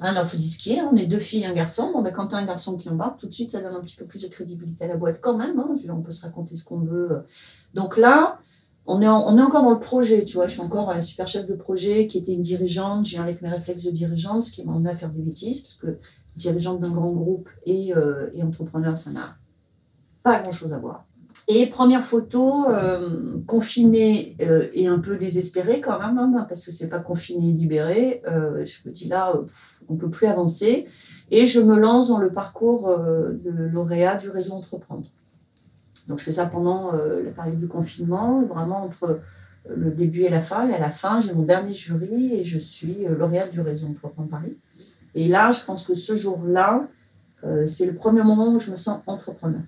[0.00, 1.90] alors, il faut disquer, on est deux filles, un garçon.
[1.92, 3.80] Bon, ben, quand tu as un garçon qui embarque, tout de suite, ça donne un
[3.80, 5.58] petit peu plus de crédibilité à la boîte quand même.
[5.58, 5.74] Hein.
[5.90, 7.24] On peut se raconter ce qu'on veut.
[7.74, 8.38] Donc là,
[8.90, 10.46] on est, encore dans le projet, tu vois.
[10.46, 13.04] Je suis encore la super chef de projet qui était une dirigeante.
[13.04, 15.76] J'ai avec mes réflexes de dirigeante, ce qui m'a amené à faire des bêtises, parce
[15.76, 15.98] que
[16.36, 19.36] dirigeante d'un grand groupe et, euh, entrepreneur, ça n'a
[20.22, 21.04] pas grand-chose à voir.
[21.48, 26.72] Et première photo, euh, confinée euh, et un peu désespérée quand même, hein, parce que
[26.72, 28.22] c'est pas confiné et libéré.
[28.24, 29.34] Je me dis là,
[29.90, 30.86] on peut plus avancer.
[31.30, 35.10] Et je me lance dans le parcours de lauréat du réseau Entreprendre.
[36.08, 39.20] Donc je fais ça pendant la période du confinement, vraiment entre
[39.68, 40.68] le début et la fin.
[40.68, 44.28] Et à la fin, j'ai mon dernier jury et je suis lauréate du réseau Entreprendre
[44.28, 44.56] Paris.
[45.14, 46.86] Et là, je pense que ce jour-là,
[47.66, 49.60] c'est le premier moment où je me sens entrepreneur.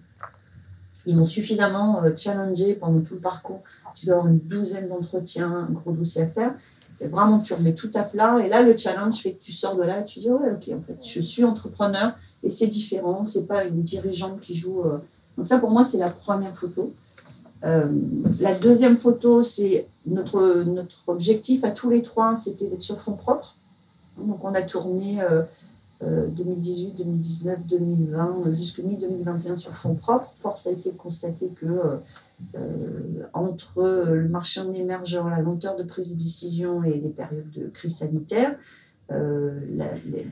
[1.07, 3.63] Ils m'ont suffisamment challengé pendant tout le parcours.
[3.95, 6.55] Tu dois avoir une douzaine d'entretiens, un gros dossier à faire.
[7.01, 8.39] Et vraiment, tu remets tout à plat.
[8.45, 10.71] Et là, le challenge fait que tu sors de là et tu dis, ouais, ok,
[10.75, 13.25] en fait, je suis entrepreneur et c'est différent.
[13.25, 14.83] C'est pas une dirigeante qui joue.
[15.37, 16.93] Donc ça, pour moi, c'est la première photo.
[17.65, 17.87] Euh,
[18.41, 20.65] la deuxième photo, c'est notre,
[21.07, 23.57] objectif à tous les trois, c'était d'être sur fond propre.
[24.19, 25.21] Donc on a tourné
[26.03, 30.33] euh, 2018, 2019, 2020, jusqu'à mi-2021 sur fonds propres.
[30.39, 31.67] Force a été de constater que
[32.55, 37.51] euh, entre le marché en émergent, la lenteur de prise de décision et les périodes
[37.51, 38.57] de crise sanitaire,
[39.13, 39.87] euh, la,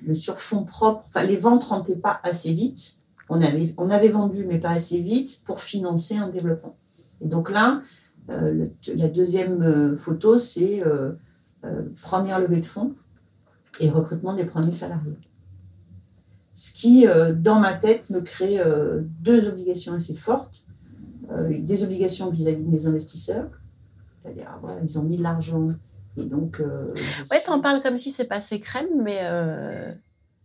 [0.07, 3.01] le surfonds propre, enfin les ventes rentraient pas assez vite.
[3.29, 6.77] On avait, on avait vendu, mais pas assez vite pour financer un développement.
[7.21, 7.83] Et donc là,
[8.31, 10.83] euh, le, la deuxième photo, c'est
[12.03, 12.95] première levée de fonds
[13.81, 15.19] et recrutement des premiers salariés
[16.59, 20.65] ce qui, euh, dans ma tête, me crée euh, deux obligations assez fortes.
[21.31, 23.49] Euh, des obligations vis-à-vis de mes investisseurs,
[24.23, 25.69] c'est-à-dire, ah, voilà, ils ont mis de l'argent,
[26.17, 26.61] et donc...
[27.31, 29.21] ouais, tu en parles comme si c'est passé crème, mais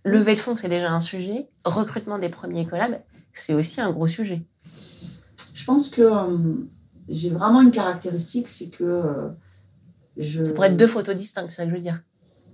[0.03, 1.47] levée de fonds, c'est déjà un sujet.
[1.65, 2.99] Recrutement des premiers collabs,
[3.33, 4.41] c'est aussi un gros sujet.
[5.53, 6.03] Je pense que
[7.09, 9.03] j'ai vraiment une caractéristique, c'est que
[10.17, 10.43] je...
[10.43, 12.01] Ça pourrait être deux photos distinctes, c'est ça que je veux dire.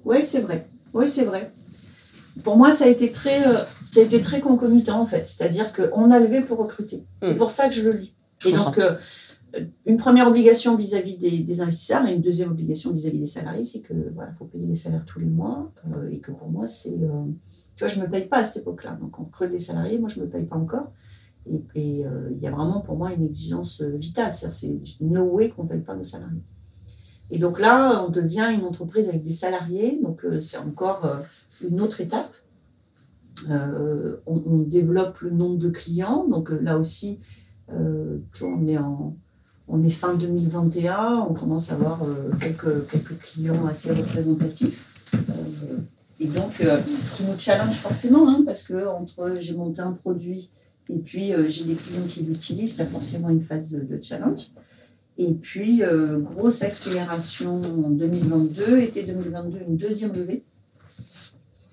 [0.06, 0.68] Oui, c'est vrai.
[0.94, 1.52] Oui, c'est vrai
[2.44, 5.28] pour moi, ça a été très, euh, ça a été très concomitant en fait.
[5.28, 7.06] C'est-à-dire qu'on a levé pour recruter.
[7.22, 7.38] C'est mm.
[7.38, 8.14] pour ça que je le lis.
[8.40, 8.66] Je et comprends.
[8.72, 8.96] donc, euh,
[9.86, 13.94] une première obligation vis-à-vis des, investisseurs et une deuxième obligation vis-à-vis des salariés, c'est que
[14.14, 17.26] voilà, faut payer les salaires tous les mois euh, et que pour moi, c'est, euh,
[17.76, 18.98] tu vois, je me paye pas à cette époque-là.
[19.02, 20.92] Donc, on recrute des salariés, moi, je me paye pas encore.
[21.74, 24.34] Et il euh, y a vraiment pour moi une exigence vitale.
[24.34, 26.44] C'est-à-dire, c'est no way qu'on paye pas nos salariés.
[27.32, 30.00] Et donc là, on devient une entreprise avec des salariés.
[30.04, 31.08] Donc, c'est encore
[31.68, 32.32] une autre étape.
[33.48, 36.28] On, développe le nombre de clients.
[36.28, 37.20] Donc là aussi,
[37.70, 39.16] on, est en,
[39.70, 45.14] on est fin 2021, on commence à avoir euh, quelques, quelques clients assez représentatifs.
[45.14, 45.78] Euh,
[46.20, 46.80] et donc, euh,
[47.14, 50.50] qui nous challenge forcément, hein, parce que entre j'ai monté un produit
[50.90, 54.48] et puis j'ai des clients qui l'utilisent, il y a forcément une phase de, challenge.
[55.20, 55.84] Et puis,
[56.36, 60.44] grosse accélération en 2022, été 2022, une deuxième levée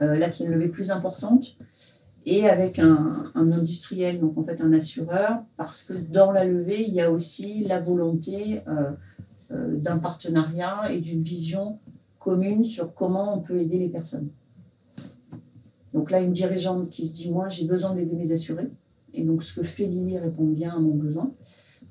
[0.01, 1.57] là qui est une levée plus importante.
[2.27, 6.93] Et avec un, industriel, donc en fait un assureur, parce que dans la levée, il
[6.93, 8.91] y a aussi la volonté euh,
[9.53, 11.79] euh, d'un partenariat et d'une vision
[12.19, 14.29] commune sur comment on peut aider les personnes.
[15.95, 18.69] Donc là, une dirigeante qui se dit, moi, j'ai besoin d'aider mes assurés.
[19.15, 21.33] Et donc, ce que fait Lily répond bien à mon besoin.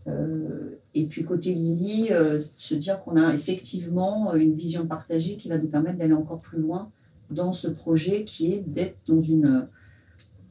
[0.07, 2.09] Euh, et puis, côté Lily,
[2.57, 6.59] se dire qu'on a effectivement une vision partagée qui va nous permettre d'aller encore plus
[6.59, 6.91] loin
[7.31, 9.65] dans ce projet qui est d'être dans une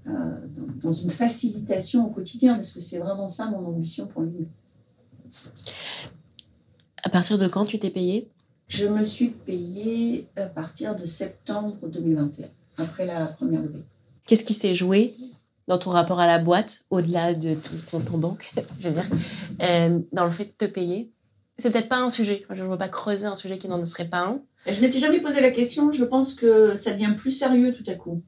[0.07, 4.47] dans, une facilitation au quotidien, parce que c'est vraiment ça mon ambition pour lui.
[7.03, 8.31] À partir de quand tu t'es payée?
[8.69, 13.85] Je me suis payée à partir de septembre 2021, après la première levée.
[14.27, 15.15] Qu'est-ce qui s'est joué
[15.67, 19.09] dans ton rapport à la boîte, au-delà de ton compte en banque, je veux dire,
[19.63, 21.13] euh, dans le fait de te payer?
[21.57, 22.45] C'est peut-être pas un sujet.
[22.51, 24.41] Je ne veux pas creuser un sujet qui n'en serait pas un.
[24.67, 25.93] Je m'étais jamais posé la question.
[25.93, 28.23] Je pense que ça devient plus sérieux tout à coup.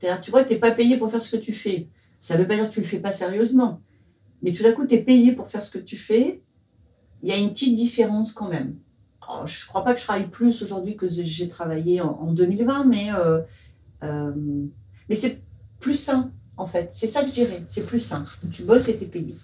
[0.00, 1.88] Tu vois, tu n'es pas payé pour faire ce que tu fais.
[2.20, 3.80] Ça ne veut pas dire que tu ne le fais pas sérieusement.
[4.42, 6.42] Mais tout à coup, tu es payé pour faire ce que tu fais.
[7.22, 8.76] Il y a une petite différence quand même.
[9.46, 13.12] je ne crois pas que je travaille plus aujourd'hui que j'ai travaillé en, 2020, mais,
[13.12, 13.40] euh,
[14.02, 14.32] euh,
[15.08, 15.42] mais c'est
[15.80, 16.92] plus sain, en fait.
[16.92, 17.62] C'est ça que je dirais.
[17.66, 18.22] C'est plus sain.
[18.52, 19.34] Tu bosses et tu es payé.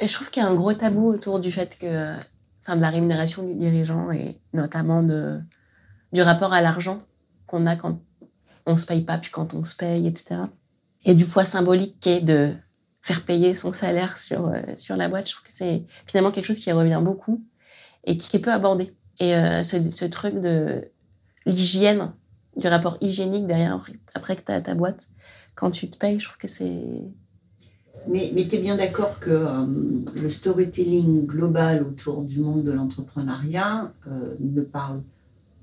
[0.00, 2.16] Et je trouve qu'il y a un gros tabou autour du fait que,
[2.60, 5.40] enfin, de la rémunération du dirigeant et notamment de,
[6.12, 7.00] du rapport à l'argent
[7.46, 8.00] qu'on a quand
[8.66, 10.42] on se paye pas, puis quand on se paye, etc.
[11.04, 12.54] Et du poids symbolique qui est de
[13.02, 16.46] faire payer son salaire sur, euh, sur la boîte, je trouve que c'est finalement quelque
[16.46, 17.42] chose qui revient beaucoup
[18.04, 18.92] et qui est peu abordé.
[19.20, 20.84] Et euh, ce, truc de
[21.46, 22.12] l'hygiène,
[22.56, 25.08] du rapport hygiénique derrière, après que tu as ta boîte,
[25.54, 26.82] quand tu te payes, je trouve que c'est...
[28.08, 29.66] Mais, mais tu es bien d'accord que euh,
[30.14, 33.92] le storytelling global autour du monde de l'entrepreneuriat
[34.38, 35.02] ne parle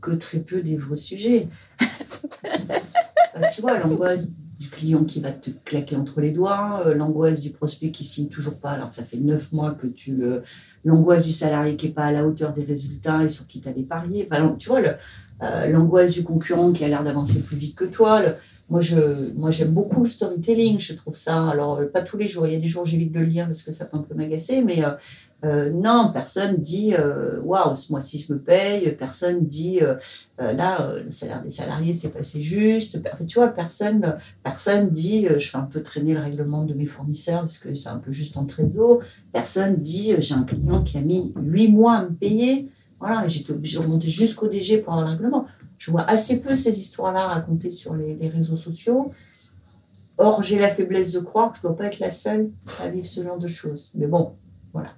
[0.02, 1.48] que très peu des vrais sujets.
[2.46, 7.42] Euh, tu vois, l'angoisse du client qui va te claquer entre les doigts, euh, l'angoisse
[7.42, 10.42] du prospect qui signe toujours pas alors que ça fait neuf mois que tu le...
[10.84, 13.70] l'angoisse du salarié qui est pas à la hauteur des résultats et sur qui tu
[13.70, 14.28] avais parié.
[14.30, 14.82] Enfin, tu vois,
[15.44, 18.24] euh, l'angoisse du concurrent qui a l'air d'avancer plus vite que toi.
[18.70, 20.80] Moi, je, moi, j'aime beaucoup le storytelling.
[20.80, 21.50] Je trouve ça.
[21.50, 22.48] Alors, pas tous les jours.
[22.48, 24.16] Il y a des jours j'évite de le lire parce que ça peut un peu
[24.16, 24.84] m'agacer, mais
[25.46, 28.92] euh, non, personne dit euh, waouh, ce mois-ci je me paye.
[28.98, 29.96] Personne dit euh,
[30.40, 33.00] là le salaire des salariés c'est passé juste.
[33.28, 37.42] Tu vois, personne, personne dit je fais un peu traîner le règlement de mes fournisseurs
[37.42, 39.02] parce que c'est un peu juste en trésor.
[39.32, 42.70] Personne dit j'ai un client qui a mis huit mois à me payer.
[43.00, 45.46] Voilà, j'ai été obligé de remonter jusqu'au DG pour avoir le règlement.
[45.78, 49.12] Je vois assez peu ces histoires-là racontées sur les, réseaux sociaux.
[50.18, 52.50] Or, j'ai la faiblesse de croire que je ne dois pas être la seule
[52.82, 53.92] à vivre ce genre de choses.
[53.94, 54.36] Mais bon,
[54.74, 54.96] voilà.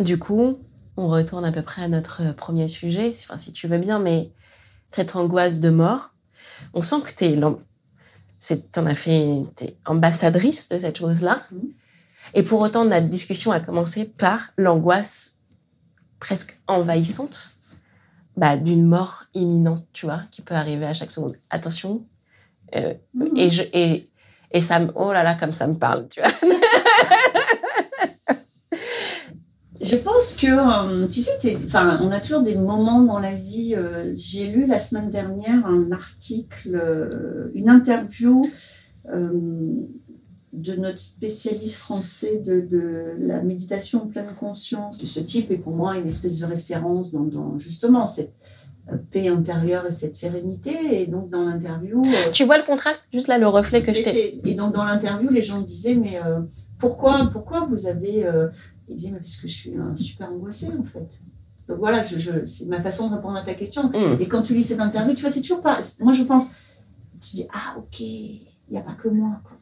[0.00, 0.58] Du coup,
[0.96, 4.32] on retourne à peu près à notre premier sujet, enfin, si tu veux bien, mais
[4.90, 6.11] cette angoisse de mort,
[6.74, 7.38] on sent que t'es,
[8.72, 11.42] t'en as fait, t'es ambassadrice de cette chose-là.
[11.52, 11.70] Mm-hmm.
[12.34, 15.38] Et pour autant, notre discussion a commencé par l'angoisse
[16.18, 17.56] presque envahissante
[18.36, 21.36] bah, d'une mort imminente, tu vois, qui peut arriver à chaque seconde.
[21.50, 22.04] Attention.
[22.74, 23.36] Euh, mmh.
[23.36, 24.10] et, je, et,
[24.52, 24.90] et ça me...
[24.94, 26.30] Oh là là, comme ça me parle, tu vois.
[29.82, 33.74] je pense que, euh, tu sais, enfin, on a toujours des moments dans la vie.
[33.76, 36.80] Euh, j'ai lu la semaine dernière un article,
[37.54, 38.42] une interview
[40.52, 45.96] de notre spécialiste français de, la méditation en pleine conscience ce type est pour moi
[45.96, 48.34] une espèce de référence dans, justement cette
[48.90, 51.02] euh, paix intérieure et cette sérénité.
[51.02, 52.02] Et donc dans l'interview...
[52.04, 53.08] Euh, tu vois le contraste?
[53.12, 54.40] Juste là, le reflet que je t'ai...
[54.44, 56.40] Et donc dans l'interview, les gens me disaient, mais euh,
[56.78, 58.26] pourquoi, pourquoi vous avez...
[58.88, 61.20] Ils disaient, mais parce que je suis un super angoissé en fait.
[61.68, 63.88] Donc voilà, je, c'est ma façon de répondre à ta question.
[63.88, 64.20] Mm.
[64.20, 65.80] Et quand tu lis cette interview, tu vois, c'est toujours pas...
[66.00, 66.48] Moi, je pense...
[67.20, 69.40] Tu dis, ah ok, il n'y a pas que moi.
[69.44, 69.56] Quoi.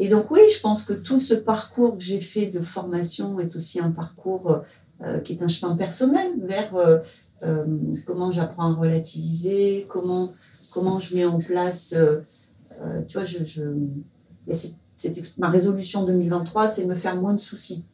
[0.00, 3.54] Et donc oui, je pense que tout ce parcours que j'ai fait de formation est
[3.54, 4.62] aussi un parcours
[5.02, 6.98] euh, qui est un chemin personnel vers euh,
[7.42, 7.66] euh,
[8.06, 10.32] comment j'apprends à relativiser, comment,
[10.72, 11.94] comment je mets en place,
[13.08, 13.64] tu vois, je, je
[15.38, 17.84] ma résolution 2023, c'est de me faire moins de soucis.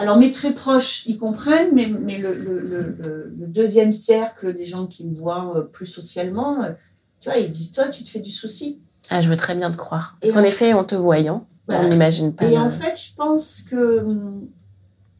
[0.00, 4.64] Alors mes très proches y comprennent, mais, mais le, le, le, le, deuxième cercle des
[4.64, 6.56] gens qui me voient plus socialement,
[7.20, 8.80] tu vois, ils disent, toi, tu te fais du souci.
[9.10, 10.16] Ah, je veux très bien te croire.
[10.20, 12.46] Parce qu'en effet, en te voyant, on n'imagine pas.
[12.46, 14.48] Et en fait, je pense que hum,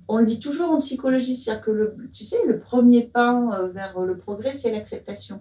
[0.09, 3.69] on le dit toujours en psychologie, c'est-à-dire que le, tu sais, le premier pas euh,
[3.69, 5.41] vers le progrès, c'est l'acceptation.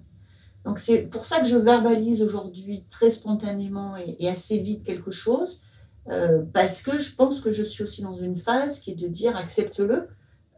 [0.66, 5.64] Donc c'est pour ça que je verbalise aujourd'hui très spontanément et, assez vite quelque chose,
[6.10, 9.08] euh, parce que je pense que je suis aussi dans une phase qui est de
[9.08, 10.08] dire accepte-le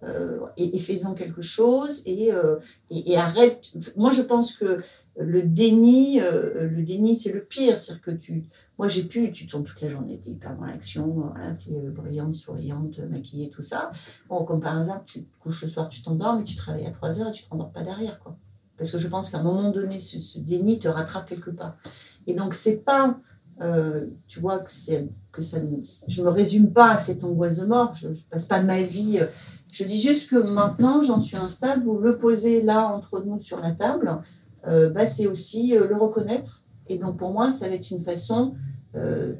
[0.04, 2.58] euh, et, fais-en quelque chose et, euh,
[2.90, 3.72] et, arrête.
[3.98, 4.78] Moi, je pense que
[5.20, 7.78] le déni, le déni, c'est le pire.
[7.78, 8.46] C'est-à-dire que tu,
[8.80, 11.90] moi, j'ai pu, tu tournes toute la journée, tu es hyper dans l'action, tu es
[11.90, 13.92] brillante, souriante, maquillée, tout ça.
[14.30, 16.92] Bon, comme par hasard, tu te couches le soir, tu t'endors, mais tu travailles à
[16.92, 18.20] 3 heures et tu ne te rendors pas derrière.
[18.22, 18.38] Quoi.
[18.78, 21.78] Parce que je pense qu'à un moment donné, ce, ce, déni te rattrape quelque part.
[22.26, 23.20] Et donc, c'est pas.
[23.60, 27.94] Euh, tu vois que, ça ne, je me résume pas à cette angoisse de mort.
[27.96, 29.20] Je, ne passe pas ma vie.
[29.20, 29.26] Euh,
[29.72, 33.24] je dis juste que maintenant, j'en suis à un stade où le poser là entre
[33.24, 34.20] nous sur la table,
[34.68, 36.64] euh, bah, c'est aussi euh, le reconnaître.
[36.88, 38.56] Et donc, pour moi, ça va être une façon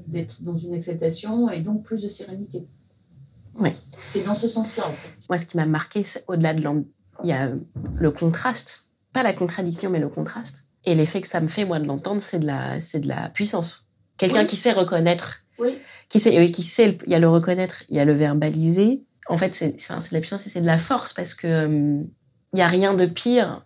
[0.08, 2.66] d'être dans une acceptation et donc plus de sérénité.
[3.60, 3.76] Ouais.
[4.12, 5.10] C'est dans ce sens-là, en fait.
[5.28, 6.88] Moi, ce qui m'a marqué, c'est au-delà de l'ambiance,
[7.24, 7.52] il y a
[7.96, 8.90] le contraste.
[9.14, 10.68] Pas la contradiction, mais le contraste.
[10.86, 13.86] Et l'effet que ça me fait, moi, de l'entendre, c'est de la, de la puissance.
[14.22, 14.46] Quelqu'un Oui.
[14.48, 15.80] qui sait reconnaître, Oui.
[16.08, 19.04] qui sait, oui, qui sait, il y a le reconnaître, il y a le verbaliser.
[19.28, 22.04] En fait, c'est, de la puissance et c'est de la force parce que euh,
[22.54, 23.66] il y a rien de pire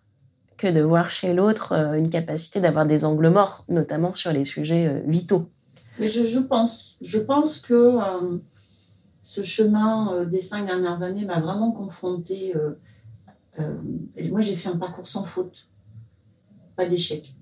[0.56, 4.46] que de voir chez l'autre euh, une capacité d'avoir des angles morts, notamment sur les
[4.46, 5.50] sujets euh, vitaux.
[6.00, 8.38] Mais je, je pense, je pense que euh,
[9.22, 12.54] ce chemin des cinq dernières années m'a vraiment confrontée.
[13.58, 15.68] moi, j'ai fait un parcours sans faute,
[16.78, 17.35] pas d'échec.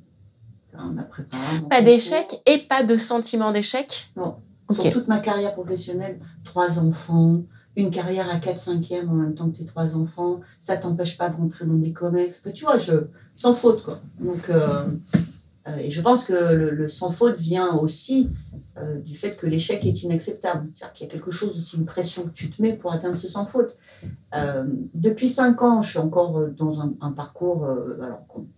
[0.78, 4.12] Hein, ma prépa, mon Pas d'échec et pas de sentiment d'échec.
[4.16, 4.36] Non.
[4.72, 7.42] Sur toute ma carrière professionnelle, trois enfants,
[7.76, 11.18] une carrière à 4 5 e en même temps que tes trois enfants, ça t'empêche
[11.18, 12.44] pas de rentrer dans des comex.
[12.54, 12.94] Tu vois, je,
[13.36, 14.00] sans faute, quoi.
[14.20, 14.86] Donc, euh,
[15.80, 18.30] et je pense que le, sans faute vient aussi
[18.78, 20.67] euh, du fait que l'échec est inacceptable.
[20.73, 23.15] C'est-à-dire qu'il y a quelque chose aussi, une pression que tu te mets pour atteindre
[23.15, 23.78] ce sans faute.
[24.36, 27.99] Euh, depuis 5 ans, je suis encore euh, dans un, parcours euh,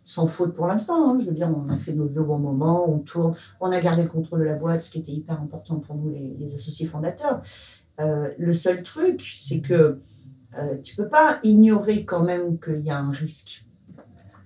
[0.03, 1.09] sans faute pour l'instant.
[1.09, 1.17] hein.
[1.19, 4.03] je veux dire, on a fait nos deux bons moments, on tourne, on a gardé
[4.03, 6.87] le contrôle de la boîte, ce qui était hyper important pour nous, les, les associés
[6.87, 7.41] fondateurs.
[7.99, 9.99] Euh, le seul truc, c'est que
[10.57, 13.64] euh, tu peux pas ignorer quand même qu'il y a un risque.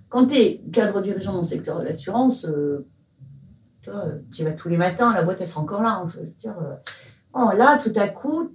[0.10, 2.86] Quand tu es cadre dirigeant dans le secteur de l'assurance, euh,
[4.32, 6.02] tu vas tous les matins, la boîte elle sera encore là.
[6.02, 6.56] hein, je veux dire,
[7.34, 8.52] oh, là, tout à coup,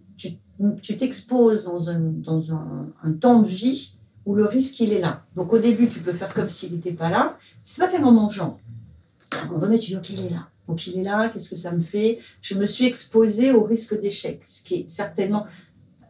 [0.83, 5.25] tu t'exposes dans, un, dans un, temps de vie où le risque il est là.
[5.35, 7.37] Donc au début, tu peux faire comme s'il n'était pas là.
[7.65, 8.59] C'est pas tellement mangeant.
[9.33, 10.49] À un moment donné, tu dis ok, il est là.
[10.69, 12.19] Donc il est là, qu'est-ce que ça me fait?
[12.41, 15.47] Je me suis exposée au risque d'échec, ce qui est certainement,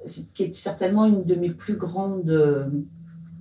[0.07, 2.67] ce qui est certainement une de mes plus grandes euh,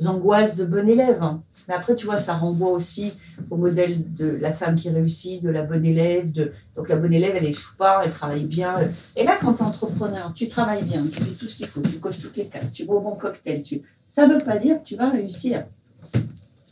[0.06, 1.21] angoisses de bon élève.
[1.21, 1.43] hein.
[1.67, 3.13] Mais après, tu vois, ça renvoie aussi
[3.49, 6.32] au modèle de la femme qui réussit, de la bonne élève.
[6.32, 6.51] De...
[6.75, 8.75] Donc la bonne élève, elle échoue pas, elle travaille bien.
[9.15, 11.82] Et là, quand tu es entrepreneur, tu travailles bien, tu fais tout ce qu'il faut,
[11.82, 13.62] tu coches toutes les cases, tu bois bon cocktail.
[13.63, 13.82] Tu...
[14.08, 15.65] Ça ne veut pas dire que tu vas réussir.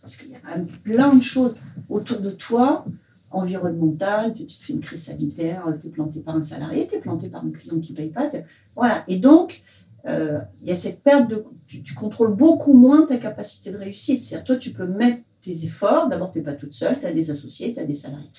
[0.02, 0.40] Parce qu'il y a
[0.84, 1.56] plein de choses
[1.90, 2.86] autour de toi,
[3.32, 4.34] environnementales.
[4.34, 7.30] Tu, te fais une crise sanitaire, tu es planté par un salarié, tu es planté
[7.30, 8.30] par un client qui ne paye pas.
[8.76, 9.04] Voilà.
[9.08, 9.62] Et donc,
[10.08, 11.44] euh, il y a cette perte de.
[11.68, 14.22] Tu, contrôles beaucoup moins ta capacité de réussite.
[14.22, 16.10] C'est-à-dire, toi, tu peux mettre tes efforts.
[16.10, 18.30] D'abord, tu n'es pas toute seule, tu as des associés, tu as des salariés.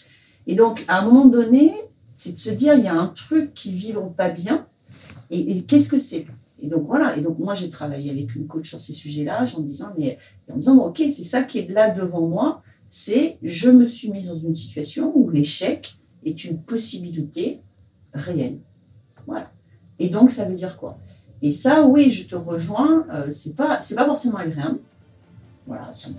[0.46, 1.72] Et donc, à un moment donné,
[2.16, 4.66] c'est de se dire, il y a un truc qui ne vibre pas bien.
[5.31, 6.27] Et, et qu'est-ce que c'est?
[6.61, 7.16] Et donc, voilà.
[7.16, 10.18] Et donc, moi, j'ai travaillé avec une coach sur ces sujets-là, en me disant, mais
[10.51, 12.62] en disant, OK, c'est ça qui est là devant moi.
[12.88, 17.62] C'est, je me suis mise dans une situation où l'échec est une possibilité
[18.12, 18.59] réelle.
[19.27, 19.51] Voilà.
[19.98, 20.98] Et donc, ça veut dire quoi?
[21.42, 23.05] Et ça, oui, je te rejoins.
[23.12, 24.78] Euh, c'est pas, c'est pas forcément agréable.
[25.66, 25.90] Voilà.
[25.92, 26.11] C'est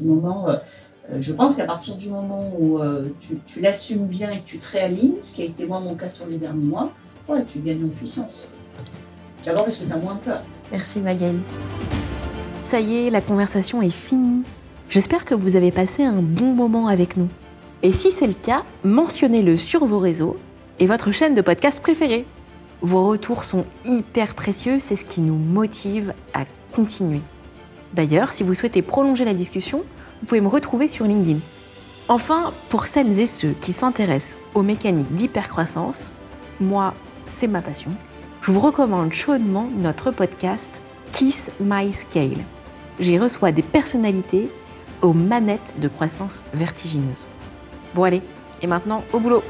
[0.00, 0.48] moment.
[0.48, 0.56] euh,
[1.12, 2.78] euh, je pense qu'à partir du moment où
[3.20, 5.94] tu, tu l'assumes bien et que tu te réalignes, ce qui a été moi mon
[5.94, 6.92] cas sur les derniers mois,
[7.28, 8.50] ouais, tu gagnes en puissance.
[9.44, 10.42] D'abord parce que tu as moins peur.
[10.70, 11.40] Merci Magali.
[12.62, 14.42] Ça y est, la conversation est finie.
[14.88, 17.28] J'espère que vous avez passé un bon moment avec nous.
[17.82, 20.36] Et si c'est le cas, mentionnez-le sur vos réseaux
[20.78, 22.26] et votre chaîne de podcast préférée.
[22.82, 27.20] Vos retours sont hyper précieux, c'est ce qui nous motive à continuer.
[27.92, 29.84] D'ailleurs, si vous souhaitez prolonger la discussion,
[30.20, 31.40] vous pouvez me retrouver sur LinkedIn.
[32.08, 36.12] Enfin, pour celles et ceux qui s'intéressent aux mécaniques d'hypercroissance,
[36.60, 36.94] moi,
[37.26, 37.92] c'est ma passion
[38.42, 40.82] je vous recommande chaudement notre podcast
[41.12, 42.38] Kiss My Scale.
[42.98, 44.50] J'y reçois des personnalités
[45.02, 47.26] aux manettes de croissance vertigineuse.
[47.94, 48.22] Bon allez,
[48.62, 49.42] et maintenant au boulot